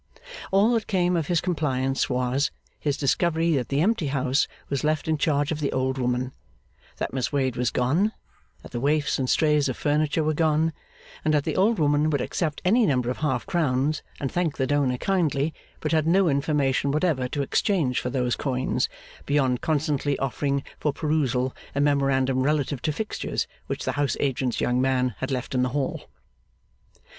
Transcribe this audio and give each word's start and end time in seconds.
All 0.49 0.71
that 0.71 0.87
came 0.87 1.15
of 1.15 1.27
his 1.27 1.41
compliance 1.41 2.09
was, 2.09 2.49
his 2.79 2.97
discovery 2.97 3.55
that 3.55 3.69
the 3.69 3.81
empty 3.81 4.07
house 4.07 4.47
was 4.67 4.83
left 4.83 5.07
in 5.07 5.15
charge 5.15 5.51
of 5.51 5.59
the 5.59 5.71
old 5.71 5.99
woman, 5.99 6.31
that 6.97 7.13
Miss 7.13 7.31
Wade 7.31 7.55
was 7.55 7.69
gone, 7.69 8.11
that 8.63 8.71
the 8.71 8.79
waifs 8.79 9.19
and 9.19 9.29
strays 9.29 9.69
of 9.69 9.77
furniture 9.77 10.23
were 10.23 10.33
gone, 10.33 10.73
and 11.23 11.35
that 11.35 11.43
the 11.43 11.55
old 11.55 11.77
woman 11.77 12.09
would 12.09 12.19
accept 12.19 12.63
any 12.65 12.87
number 12.87 13.11
of 13.11 13.19
half 13.19 13.45
crowns 13.45 14.01
and 14.19 14.31
thank 14.31 14.57
the 14.57 14.65
donor 14.65 14.97
kindly, 14.97 15.53
but 15.81 15.91
had 15.91 16.07
no 16.07 16.27
information 16.27 16.89
whatever 16.89 17.27
to 17.27 17.43
exchange 17.43 17.99
for 17.99 18.09
those 18.09 18.35
coins, 18.35 18.89
beyond 19.27 19.61
constantly 19.61 20.17
offering 20.17 20.63
for 20.79 20.91
perusal 20.91 21.55
a 21.75 21.79
memorandum 21.79 22.41
relative 22.41 22.81
to 22.81 22.91
fixtures, 22.91 23.45
which 23.67 23.85
the 23.85 23.91
house 23.91 24.17
agent's 24.19 24.59
young 24.59 24.81
man 24.81 25.13
had 25.19 25.29
left 25.29 25.53
in 25.53 25.61
the 25.61 25.69
hall. 25.69 26.09